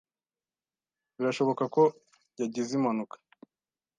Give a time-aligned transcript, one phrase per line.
[1.15, 1.83] Birashoboka ko
[2.39, 3.15] yagize impanuka.